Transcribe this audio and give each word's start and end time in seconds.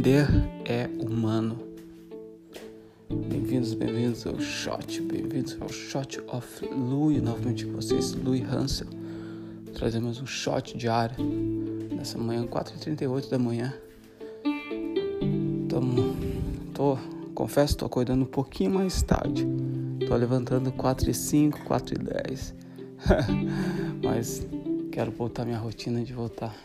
Vender 0.00 0.26
é 0.64 0.88
humano. 0.98 1.58
Bem-vindos, 3.28 3.74
bem-vindos 3.74 4.26
ao 4.26 4.40
Shot, 4.40 4.98
bem-vindos 5.02 5.58
ao 5.60 5.68
Shot 5.68 6.18
of 6.28 6.64
Louis, 6.64 7.22
novamente 7.22 7.66
com 7.66 7.72
vocês, 7.72 8.14
Louis 8.14 8.42
Hansel. 8.50 8.86
Trazemos 9.74 10.18
um 10.18 10.24
shot 10.24 10.74
diário 10.74 11.22
nessa 11.94 12.16
manhã, 12.16 12.46
4h38 12.46 13.28
da 13.28 13.38
manhã. 13.38 13.74
Tamo, 15.68 16.16
tô, 16.72 16.96
confesso, 17.34 17.76
tô 17.76 17.84
acordando 17.84 18.22
um 18.22 18.28
pouquinho 18.28 18.70
mais 18.70 19.02
tarde. 19.02 19.46
Tô 20.08 20.16
levantando 20.16 20.72
4h05, 20.72 21.58
4h10. 21.68 22.54
Mas 24.02 24.46
quero 24.90 25.10
voltar 25.10 25.44
minha 25.44 25.58
rotina 25.58 26.02
de 26.02 26.14
voltar 26.14 26.56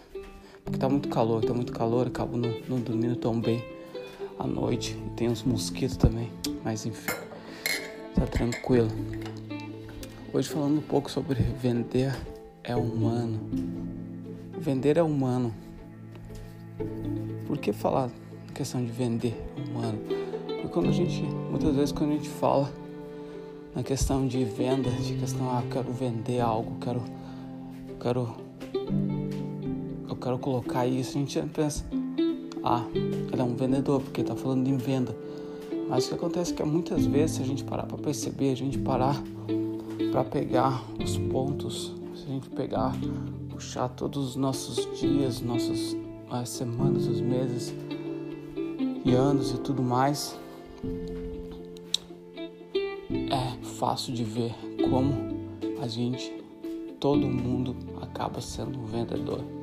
porque 0.65 0.79
tá 0.79 0.89
muito 0.89 1.07
calor, 1.07 1.45
tá 1.45 1.53
muito 1.53 1.71
calor, 1.71 2.07
acabo 2.07 2.35
não, 2.35 2.51
não 2.67 2.79
dormindo 2.79 3.15
tão 3.15 3.39
bem 3.39 3.63
à 4.37 4.47
noite. 4.47 4.97
E 5.05 5.09
tem 5.11 5.29
uns 5.29 5.43
mosquitos 5.43 5.95
também, 5.95 6.29
mas 6.63 6.85
enfim, 6.87 7.13
tá 8.15 8.25
tranquilo. 8.25 8.89
Hoje 10.33 10.49
falando 10.49 10.79
um 10.79 10.81
pouco 10.81 11.09
sobre 11.09 11.39
vender 11.39 12.13
é 12.63 12.75
humano. 12.75 13.39
Vender 14.57 14.97
é 14.97 15.03
humano. 15.03 15.53
Por 17.45 17.59
que 17.59 17.71
falar 17.71 18.09
questão 18.53 18.83
de 18.83 18.91
vender 18.91 19.39
é 19.55 19.69
humano? 19.69 19.99
Porque 20.47 20.67
quando 20.69 20.89
a 20.89 20.91
gente, 20.91 21.21
muitas 21.21 21.75
vezes 21.75 21.91
quando 21.91 22.11
a 22.11 22.15
gente 22.15 22.29
fala 22.29 22.73
na 23.75 23.83
questão 23.83 24.27
de 24.27 24.43
venda, 24.43 24.89
de 24.89 25.13
questão, 25.13 25.47
ah, 25.51 25.63
quero 25.71 25.91
vender 25.93 26.39
algo, 26.39 26.75
quero, 26.79 27.03
quero 28.01 28.35
eu 30.15 30.19
quero 30.19 30.39
colocar 30.39 30.87
isso, 30.87 31.17
a 31.17 31.19
gente 31.19 31.39
pensa, 31.53 31.85
ah, 32.63 32.85
ele 32.93 33.41
é 33.41 33.43
um 33.43 33.53
vendedor, 33.53 34.01
porque 34.01 34.21
está 34.21 34.35
falando 34.35 34.65
em 34.67 34.77
venda. 34.77 35.15
Mas 35.89 36.05
o 36.05 36.09
que 36.09 36.15
acontece 36.15 36.53
é 36.53 36.55
que 36.55 36.63
muitas 36.63 37.05
vezes, 37.05 37.35
se 37.35 37.41
a 37.41 37.45
gente 37.45 37.63
parar 37.63 37.83
para 37.83 37.97
perceber, 37.97 38.51
a 38.51 38.55
gente 38.55 38.77
parar 38.79 39.21
para 40.11 40.23
pegar 40.23 40.83
os 41.03 41.17
pontos, 41.17 41.93
se 42.15 42.23
a 42.23 42.27
gente 42.27 42.49
pegar, 42.49 42.93
puxar 43.49 43.89
todos 43.89 44.29
os 44.29 44.35
nossos 44.35 44.87
dias, 44.97 45.41
nossas 45.41 45.95
as 46.31 46.49
semanas, 46.49 47.07
os 47.07 47.21
meses 47.21 47.73
e 49.03 49.13
anos 49.13 49.51
e 49.51 49.57
tudo 49.59 49.83
mais, 49.83 50.39
é 53.11 53.65
fácil 53.77 54.13
de 54.13 54.23
ver 54.23 54.55
como 54.89 55.13
a 55.81 55.87
gente, 55.87 56.33
todo 56.99 57.27
mundo 57.27 57.75
acaba 58.01 58.41
sendo 58.41 58.79
um 58.79 58.85
vendedor 58.85 59.54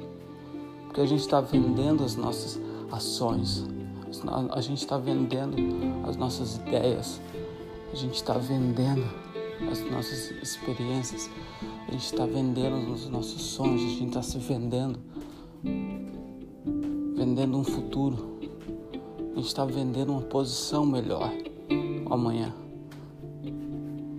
porque 0.93 1.01
a 1.01 1.07
gente 1.07 1.21
está 1.21 1.41
vendendo 1.41 2.05
as 2.05 2.17
nossas 2.17 2.61
ações, 2.91 3.65
a 4.51 4.61
gente 4.61 4.77
está 4.77 4.99
vendendo 4.99 5.57
as 6.07 6.19
nossas 6.19 6.57
ideias, 6.57 7.19
a 7.91 7.97
gente 7.97 8.17
está 8.17 8.35
vendendo 8.35 9.03
as 9.71 9.81
nossas 9.91 10.31
experiências, 10.43 11.31
a 11.89 11.93
gente 11.93 12.05
está 12.05 12.27
vendendo 12.27 12.93
os 12.93 13.09
nossos 13.09 13.41
sonhos, 13.41 13.81
a 13.81 13.87
gente 13.87 14.09
está 14.09 14.21
se 14.21 14.37
vendendo, 14.37 15.01
vendendo 17.17 17.57
um 17.57 17.65
futuro, 17.65 18.37
a 19.19 19.37
gente 19.37 19.47
está 19.47 19.65
vendendo 19.65 20.13
uma 20.13 20.21
posição 20.21 20.85
melhor 20.85 21.33
amanhã. 22.11 22.53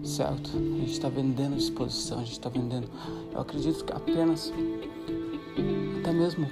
Certo? 0.04 0.50
A 0.58 0.80
gente 0.80 0.92
está 0.92 1.08
vendendo 1.08 1.56
disposição, 1.56 2.18
a 2.18 2.24
gente 2.24 2.32
está 2.32 2.50
vendendo. 2.50 2.90
Eu 3.32 3.42
acredito 3.42 3.86
que 3.86 3.94
apenas, 3.94 4.52
até 6.00 6.12
mesmo 6.12 6.48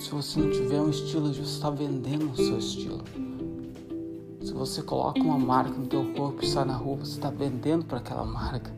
se 0.00 0.10
você 0.10 0.40
não 0.40 0.50
tiver 0.50 0.80
um 0.80 0.88
estilo, 0.88 1.28
você 1.28 1.42
está 1.42 1.68
vendendo 1.68 2.32
o 2.32 2.36
seu 2.36 2.58
estilo. 2.58 3.04
Se 4.42 4.50
você 4.54 4.82
coloca 4.82 5.20
uma 5.20 5.38
marca 5.38 5.76
no 5.76 5.86
teu 5.86 6.14
corpo 6.14 6.42
e 6.42 6.46
sai 6.48 6.64
na 6.64 6.74
rua, 6.74 6.96
você 6.96 7.16
está 7.16 7.28
vendendo 7.28 7.84
para 7.84 7.98
aquela 7.98 8.24
marca. 8.24 8.74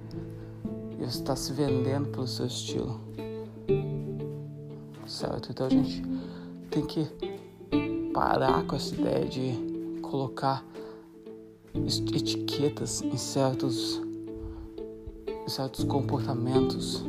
E 0.90 0.96
você 0.96 1.20
está 1.20 1.36
se 1.36 1.52
vendendo 1.52 2.08
pelo 2.08 2.26
seu 2.26 2.46
estilo. 2.46 3.00
Certo? 5.06 5.52
Então 5.52 5.69
a 5.69 5.70
gente 5.70 6.02
tem 6.72 6.84
que 6.84 7.06
parar 8.12 8.66
com 8.66 8.74
essa 8.74 8.92
ideia 8.92 9.24
de 9.24 10.00
colocar 10.02 10.64
etiquetas 11.72 13.00
em 13.00 13.16
certos, 13.16 14.02
em 15.46 15.48
certos 15.48 15.84
comportamentos 15.84 17.04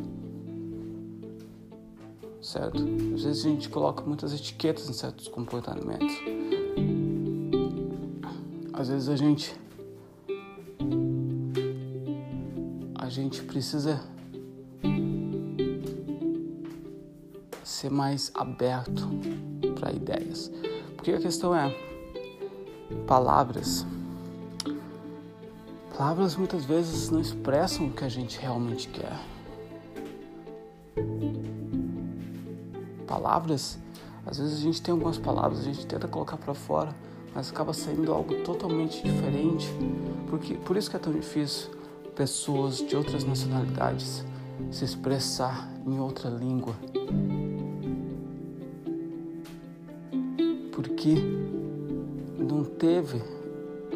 certo? 2.44 2.84
Às 3.16 3.24
vezes 3.24 3.46
a 3.46 3.50
gente 3.50 3.70
coloca 3.70 4.04
muitas 4.04 4.34
etiquetas 4.34 4.90
em 4.90 4.94
certos 4.94 5.28
comportamentos. 5.28 6.14
Às 8.74 8.90
vezes 8.90 9.10
a 9.10 9.16
gente 9.16 9.56
a 13.00 13.10
gente 13.10 13.44
precisa 13.44 14.02
ser 17.64 17.90
mais 17.90 18.32
aberto 18.34 19.10
para 19.80 19.92
ideias. 19.92 20.52
Porque 20.96 21.12
a 21.12 21.20
questão 21.20 21.56
é 21.56 21.74
palavras. 23.08 23.86
Palavras 25.96 26.36
muitas 26.36 26.66
vezes 26.66 27.10
não 27.10 27.22
expressam 27.22 27.88
o 27.88 27.92
que 27.94 28.04
a 28.04 28.10
gente 28.10 28.40
realmente 28.40 28.90
quer. 28.90 29.20
Palavras, 33.14 33.78
às 34.26 34.40
vezes 34.40 34.58
a 34.58 34.62
gente 34.62 34.82
tem 34.82 34.92
algumas 34.92 35.20
palavras, 35.20 35.60
a 35.60 35.64
gente 35.64 35.86
tenta 35.86 36.08
colocar 36.08 36.38
para 36.38 36.54
fora, 36.56 36.96
mas 37.36 37.52
acaba 37.52 37.72
saindo 37.74 38.12
algo 38.12 38.44
totalmente 38.44 39.04
diferente. 39.04 39.70
Porque 40.30 40.56
por 40.56 40.76
isso 40.76 40.90
que 40.90 40.96
é 40.96 41.00
tão 41.00 41.14
difícil 41.14 41.70
pessoas 42.16 42.78
de 42.78 42.96
outras 42.96 43.24
nacionalidades 43.24 44.26
se 44.72 44.84
expressar 44.84 45.72
em 45.86 46.00
outra 46.00 46.30
língua. 46.30 46.74
Porque 50.72 51.16
não 52.38 52.64
teve 52.64 53.22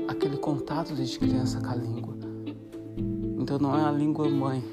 aquele 0.07 0.37
contato 0.37 0.93
desde 0.93 1.17
criança 1.17 1.59
com 1.59 1.69
a 1.69 1.75
língua. 1.75 2.15
Então 3.39 3.57
não 3.57 3.75
é 3.75 3.83
a 3.83 3.91
língua 3.91 4.29
mãe. 4.29 4.63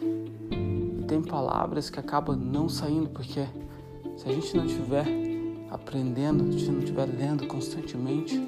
Tem 1.08 1.22
palavras 1.22 1.88
que 1.88 1.98
acabam 1.98 2.36
não 2.36 2.68
saindo 2.68 3.08
porque 3.08 3.46
se 4.16 4.28
a 4.28 4.32
gente 4.32 4.56
não 4.56 4.66
estiver 4.66 5.06
aprendendo, 5.70 6.44
se 6.44 6.56
a 6.56 6.58
gente 6.58 6.70
não 6.70 6.78
estiver 6.80 7.06
lendo 7.06 7.46
constantemente, 7.46 8.40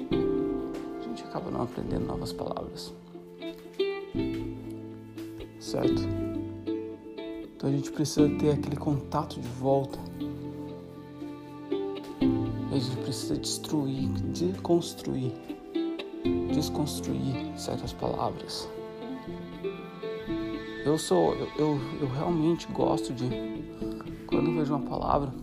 a 0.99 1.03
gente 1.03 1.23
acaba 1.23 1.51
não 1.51 1.63
aprendendo 1.63 2.05
novas 2.05 2.31
palavras. 2.31 2.93
Certo? 5.59 6.01
Então 7.55 7.69
a 7.69 7.73
gente 7.73 7.91
precisa 7.91 8.29
ter 8.37 8.51
aquele 8.51 8.77
contato 8.77 9.39
de 9.39 9.47
volta. 9.47 9.99
A 12.71 12.79
gente 12.79 12.97
precisa 12.97 13.35
destruir, 13.37 14.09
deconstruir, 14.09 15.33
desconstruir 16.53 17.59
certas 17.59 17.91
palavras. 17.91 18.69
Eu 20.85 20.97
sou, 20.97 21.35
eu, 21.35 21.47
eu, 21.57 21.79
eu 22.01 22.07
realmente 22.07 22.67
gosto 22.71 23.11
de, 23.13 23.27
quando 24.25 24.49
eu 24.49 24.55
vejo 24.55 24.73
uma 24.73 24.87
palavra, 24.87 25.33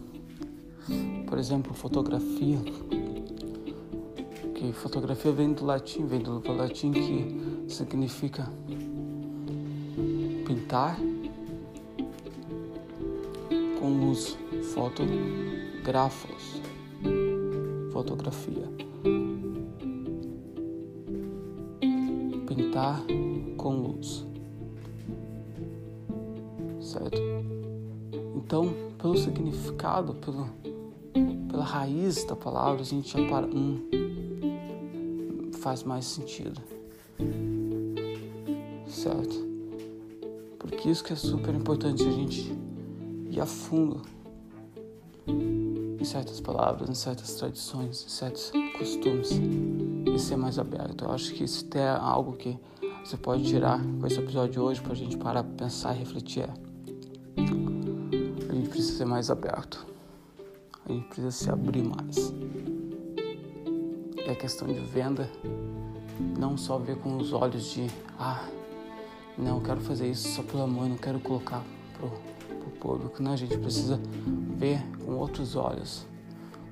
por 1.27 1.39
exemplo, 1.39 1.75
fotografia, 1.75 2.59
que 4.55 4.72
fotografia 4.72 5.33
vem 5.33 5.53
do 5.53 5.65
latim, 5.65 6.06
vem 6.06 6.21
do 6.21 6.41
latim 6.53 6.93
que 6.93 7.72
significa 7.72 8.50
pintar 10.47 10.97
com 13.81 14.07
luz, 14.07 14.36
fotografos, 14.72 16.60
fotografia. 17.92 18.69
Pintar 22.47 23.03
com 23.57 23.75
luz. 23.75 24.27
Certo? 26.81 27.21
Então, 28.36 28.72
pelo 28.98 29.16
significado, 29.16 30.15
pelo 30.15 30.48
pela 31.54 31.65
raiz 31.65 32.24
da 32.24 32.34
palavra, 32.34 32.83
a 32.83 32.84
gente 32.84 33.16
já 33.16 33.28
para. 33.28 33.47
Hum, 33.47 33.78
faz 35.60 35.84
mais 35.84 36.04
sentido. 36.04 36.60
Certo? 38.89 39.47
Porque 40.59 40.91
isso 40.91 41.04
que 41.04 41.12
é 41.12 41.16
super 41.16 41.54
importante 41.54 42.03
a 42.03 42.10
gente 42.10 42.53
ir 43.30 43.41
a 43.41 43.47
fundo 43.47 44.03
em 45.28 46.04
certas 46.04 46.41
palavras, 46.41 46.91
em 46.91 46.95
certas 46.95 47.34
tradições, 47.34 48.04
em 48.04 48.09
certos 48.09 48.50
costumes 48.77 49.30
e 50.12 50.18
ser 50.18 50.36
mais 50.36 50.59
aberto. 50.59 51.04
Eu 51.04 51.12
acho 51.12 51.33
que 51.34 51.45
isso 51.45 51.65
é 51.74 51.89
algo 51.89 52.33
que 52.33 52.59
você 53.04 53.16
pode 53.16 53.45
tirar 53.45 53.80
com 54.00 54.07
esse 54.09 54.18
episódio 54.18 54.50
de 54.50 54.59
hoje 54.60 54.80
para 54.80 54.92
a 54.92 54.97
gente 54.97 55.16
parar 55.16 55.45
para 55.45 55.66
pensar 55.66 55.95
e 55.95 56.00
refletir. 56.00 56.42
É. 56.42 56.53
A 58.50 58.54
gente 58.54 58.68
precisa 58.68 58.98
ser 58.98 59.04
mais 59.04 59.30
aberto. 59.30 59.94
A 60.86 60.92
gente 60.92 61.07
precisa 61.07 61.31
se 61.31 61.51
abrir 61.51 61.83
mais. 61.83 62.33
E 64.27 64.31
a 64.31 64.34
questão 64.34 64.69
de 64.69 64.81
venda 64.81 65.31
não 66.39 66.57
só 66.57 66.78
ver 66.78 66.97
com 66.97 67.16
os 67.16 67.33
olhos 67.33 67.72
de 67.72 67.86
ah, 68.19 68.47
não, 69.36 69.60
quero 69.60 69.81
fazer 69.81 70.09
isso 70.09 70.28
só 70.28 70.42
pelo 70.42 70.63
amor, 70.63 70.89
não 70.89 70.97
quero 70.97 71.19
colocar 71.19 71.65
pro, 71.98 72.09
pro 72.59 72.71
público. 72.78 73.21
Não, 73.21 73.33
a 73.33 73.36
gente 73.36 73.59
precisa 73.59 74.01
ver 74.57 74.81
com 75.04 75.16
outros 75.16 75.57
olhos, 75.57 76.07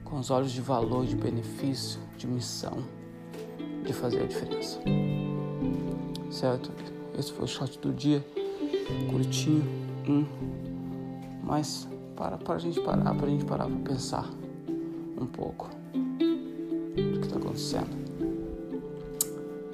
com 0.05 0.19
os 0.19 0.31
olhos 0.31 0.53
de 0.53 0.61
valor, 0.61 1.05
de 1.05 1.17
benefício, 1.17 1.99
de 2.17 2.27
missão, 2.27 2.85
de 3.85 3.93
fazer 3.93 4.23
a 4.23 4.27
diferença. 4.27 4.79
Certo? 6.31 6.71
Esse 7.19 7.33
foi 7.33 7.45
o 7.45 7.49
shot 7.49 7.79
do 7.81 7.93
dia, 7.93 8.25
curtinho, 9.11 9.65
um, 10.09 10.25
mas 11.43 11.89
para, 12.17 12.39
para 12.39 12.55
a 12.55 12.59
gente 12.59 12.81
parar, 12.81 13.15
para 13.15 13.27
a 13.27 13.31
gente 13.31 13.45
parar 13.45 13.67
para 13.67 13.95
pensar 13.95 14.31
um 15.21 15.27
pouco 15.27 15.69
do 16.95 17.21
que 17.21 17.27
está 17.27 17.37
acontecendo 17.37 17.91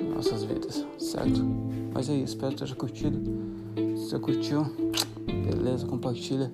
em 0.00 0.08
nossas 0.08 0.44
vidas, 0.44 0.86
certo? 0.98 1.44
Mas 1.92 2.08
é 2.08 2.14
isso, 2.14 2.34
espero 2.34 2.54
que 2.54 2.62
tenha 2.62 2.74
curtido. 2.74 3.20
Se 3.96 4.10
você 4.10 4.18
curtiu, 4.18 4.64
beleza, 5.26 5.86
compartilha. 5.86 6.52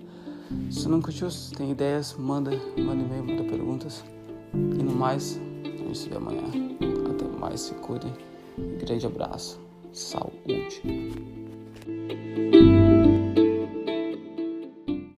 Se 0.70 0.88
não 0.88 1.00
curtiu, 1.00 1.30
se 1.30 1.52
tem 1.52 1.70
ideias, 1.70 2.14
manda, 2.18 2.50
manda 2.78 3.02
e-mail, 3.02 3.24
manda 3.24 3.44
perguntas. 3.44 4.04
E 4.52 4.82
no 4.82 4.94
mais, 4.94 5.40
a 5.64 5.68
gente 5.68 5.98
se 5.98 6.08
vê 6.08 6.16
amanhã. 6.16 6.44
Até 7.10 7.24
mais, 7.38 7.60
se 7.60 7.74
cuidem. 7.74 8.12
grande 8.78 9.06
abraço. 9.06 9.60
Saúde. 9.92 10.82